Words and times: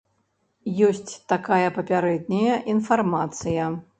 Ёсць 0.87 1.11
такая 1.33 1.67
папярэдняя 1.77 2.57
інфармацыя. 2.75 3.71